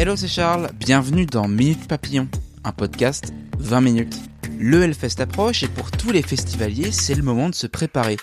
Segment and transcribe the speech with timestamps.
[0.00, 0.70] Hello, c'est Charles.
[0.78, 2.26] Bienvenue dans Minute Papillon,
[2.64, 4.16] un podcast 20 minutes.
[4.58, 8.16] Le Hellfest approche et pour tous les festivaliers, c'est le moment de se préparer.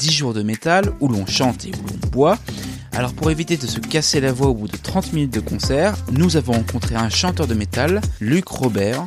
[0.00, 2.36] 10 jours de métal où l'on chante et où l'on boit.
[2.90, 5.94] Alors pour éviter de se casser la voix au bout de 30 minutes de concert,
[6.10, 9.06] nous avons rencontré un chanteur de métal, Luc Robert.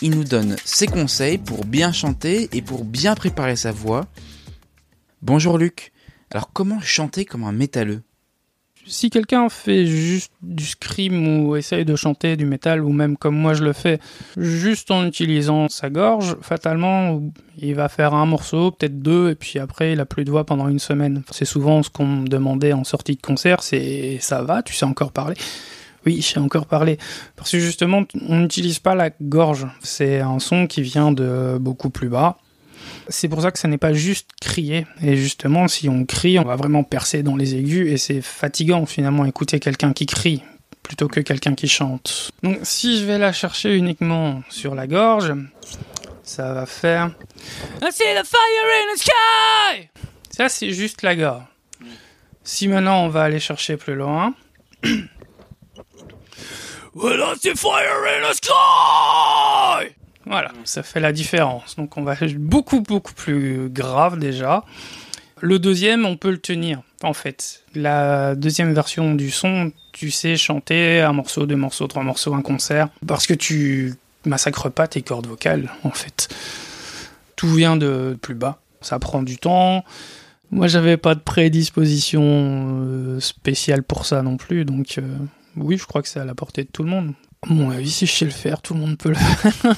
[0.00, 4.06] Il nous donne ses conseils pour bien chanter et pour bien préparer sa voix.
[5.22, 5.90] Bonjour Luc.
[6.30, 8.04] Alors comment chanter comme un métalleux?
[8.86, 13.36] Si quelqu'un fait juste du scream ou essaye de chanter du métal ou même comme
[13.36, 13.98] moi je le fais,
[14.36, 17.22] juste en utilisant sa gorge, fatalement
[17.58, 20.44] il va faire un morceau, peut-être deux, et puis après il a plus de voix
[20.44, 21.22] pendant une semaine.
[21.30, 24.84] C'est souvent ce qu'on me demandait en sortie de concert, c'est ça va, tu sais
[24.84, 25.36] encore parler?
[26.06, 26.98] Oui, j'ai encore parlé.
[27.36, 29.66] Parce que justement, on n'utilise pas la gorge.
[29.82, 32.36] C'est un son qui vient de beaucoup plus bas.
[33.08, 34.86] C'est pour ça que ça n'est pas juste crier.
[35.02, 38.86] Et justement, si on crie, on va vraiment percer dans les aigus et c'est fatigant
[38.86, 40.42] finalement écouter quelqu'un qui crie
[40.84, 42.30] plutôt que quelqu'un qui chante.
[42.42, 45.32] Donc si je vais la chercher uniquement sur la gorge,
[46.22, 47.10] ça va faire
[47.82, 49.88] I see the fire in the sky.
[50.30, 51.42] Ça c'est juste la gorge.
[52.44, 54.34] Si maintenant on va aller chercher plus loin.
[54.84, 55.08] I
[57.40, 59.93] see fire in the sky.
[60.26, 61.76] Voilà, ça fait la différence.
[61.76, 64.64] Donc on va beaucoup beaucoup plus grave déjà.
[65.40, 66.82] Le deuxième, on peut le tenir.
[67.02, 72.02] En fait, la deuxième version du son, tu sais chanter un morceau, deux morceaux, trois
[72.02, 75.70] morceaux, un concert, parce que tu massacres pas tes cordes vocales.
[75.82, 76.28] En fait,
[77.36, 78.58] tout vient de plus bas.
[78.80, 79.84] Ça prend du temps.
[80.50, 85.02] Moi, j'avais pas de prédisposition euh, spéciale pour ça non plus, donc euh,
[85.56, 87.12] oui, je crois que c'est à la portée de tout le monde.
[87.46, 89.76] Mon avis, si je sais le faire, tout le monde peut le faire.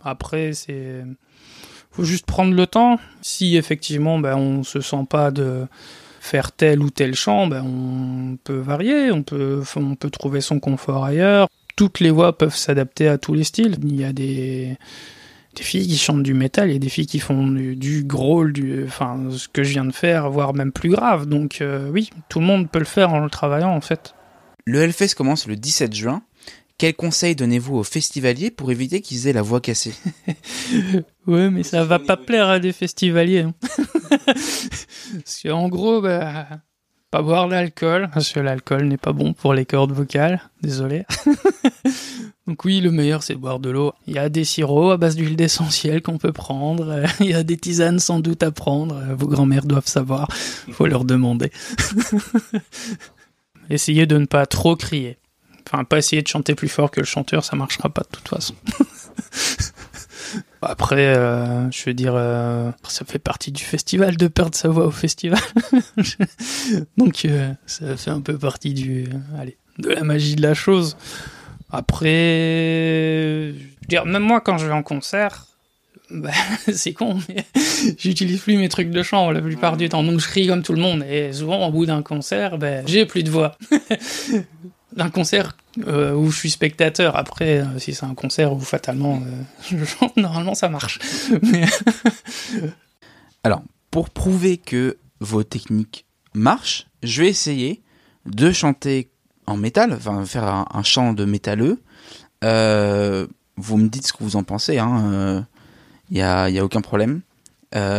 [0.04, 1.04] Après, c'est.
[1.90, 2.98] faut juste prendre le temps.
[3.22, 5.66] Si effectivement, ben, on se sent pas de
[6.20, 10.60] faire tel ou tel chant, ben, on peut varier, on peut, on peut trouver son
[10.60, 11.48] confort ailleurs.
[11.76, 13.76] Toutes les voix peuvent s'adapter à tous les styles.
[13.82, 14.76] Il y a des,
[15.58, 18.52] filles qui chantent du métal, il y a des filles qui font du, du growl,
[18.52, 21.26] du, enfin, ce que je viens de faire, voire même plus grave.
[21.26, 24.14] Donc, euh, oui, tout le monde peut le faire en le travaillant, en fait.
[24.66, 26.22] Le Hellfest commence le 17 juin.
[26.80, 29.92] Quels conseils donnez-vous aux festivaliers pour éviter qu'ils aient la voix cassée?
[31.26, 33.40] Ouais, mais ça va pas plaire à des festivaliers.
[33.40, 33.54] Hein.
[34.26, 36.46] parce qu'en gros, bah,
[37.10, 40.40] pas boire d'alcool, parce que l'alcool n'est pas bon pour les cordes vocales.
[40.62, 41.04] Désolé.
[42.46, 43.92] Donc oui, le meilleur c'est de boire de l'eau.
[44.06, 47.04] Il y a des sirops à base d'huile d'essentiel qu'on peut prendre.
[47.20, 48.98] Il y a des tisanes sans doute à prendre.
[49.18, 50.28] Vos grands-mères doivent savoir.
[50.66, 51.52] Il faut leur demander.
[53.68, 55.19] Essayez de ne pas trop crier.
[55.72, 58.28] Enfin, pas essayer de chanter plus fort que le chanteur, ça marchera pas de toute
[58.28, 58.54] façon.
[60.62, 64.86] Après, euh, je veux dire, euh, ça fait partie du festival de perdre sa voix
[64.86, 65.40] au festival.
[66.96, 69.06] Donc, euh, ça fait un peu partie du,
[69.38, 70.96] allez, de la magie de la chose.
[71.70, 75.46] Après, je veux dire, même moi, quand je vais en concert,
[76.10, 76.30] bah,
[76.72, 77.44] c'est con, mais
[77.96, 80.02] j'utilise plus mes trucs de chant la plupart du temps.
[80.02, 81.04] Donc, je crie comme tout le monde.
[81.08, 83.56] Et souvent, au bout d'un concert, ben, j'ai plus de voix.
[84.94, 85.56] D'un concert
[85.86, 87.16] euh, où je suis spectateur.
[87.16, 89.22] Après, euh, si c'est un concert où fatalement
[89.72, 89.84] euh,
[90.16, 90.98] normalement ça marche.
[93.44, 97.82] Alors, pour prouver que vos techniques marchent, je vais essayer
[98.26, 99.10] de chanter
[99.46, 101.80] en métal, enfin faire un, un chant de métalleux.
[102.44, 103.26] Euh,
[103.56, 105.46] vous me dites ce que vous en pensez, il hein,
[106.10, 107.20] n'y a, y a aucun problème.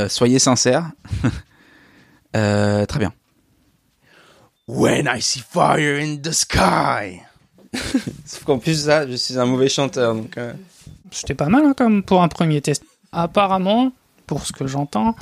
[0.10, 0.92] soyez sincères.
[2.34, 3.14] très bien.
[4.68, 7.22] When I see fire in the sky.
[8.26, 10.14] Sauf qu'en plus, ça, je suis un mauvais chanteur.
[10.14, 10.54] Donc, euh...
[11.12, 12.84] C'était pas mal hein, comme pour un premier test.
[13.12, 13.92] Apparemment,
[14.28, 15.16] pour ce que j'entends,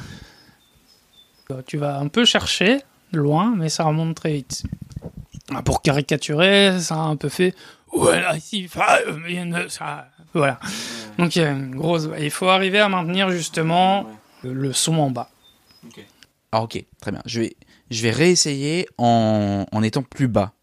[1.65, 2.81] tu vas un peu chercher
[3.11, 4.63] loin, mais ça remonte très vite.
[5.65, 7.55] Pour caricaturer, ça a un peu fait
[7.91, 10.03] When I see fire in the sky.
[10.33, 10.59] Voilà.
[11.17, 12.07] Donc il y a une grosse.
[12.19, 14.05] Il faut arriver à maintenir justement
[14.43, 15.29] le son en bas.
[15.87, 16.05] Okay.
[16.51, 17.21] Ah, ok, très bien.
[17.25, 17.55] Je vais
[17.89, 20.53] je vais réessayer en, en étant plus bas.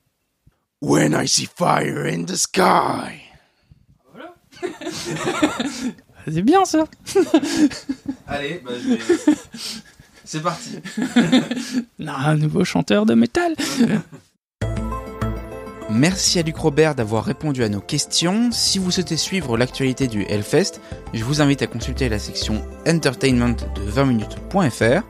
[0.83, 3.23] When I see fire in the sky.
[4.13, 4.35] Voilà.
[6.29, 6.85] C'est bien ça.
[8.27, 8.99] Allez, bah, je vais...
[10.25, 10.81] C'est parti.
[12.05, 13.55] Un nouveau chanteur de métal.
[15.89, 18.51] Merci à Luc Robert d'avoir répondu à nos questions.
[18.51, 20.81] Si vous souhaitez suivre l'actualité du Hellfest,
[21.15, 25.07] je vous invite à consulter la section entertainment de 20minutes.fr.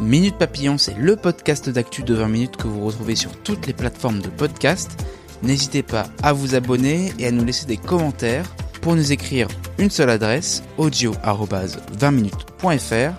[0.00, 3.72] Minute Papillon, c'est le podcast d'actu de 20 minutes que vous retrouvez sur toutes les
[3.72, 5.04] plateformes de podcast.
[5.42, 8.46] N'hésitez pas à vous abonner et à nous laisser des commentaires.
[8.80, 9.48] Pour nous écrire
[9.78, 13.12] une seule adresse, audio-20minutes.fr.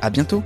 [0.00, 0.42] À bientôt!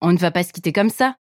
[0.00, 1.14] On ne va pas se quitter comme ça.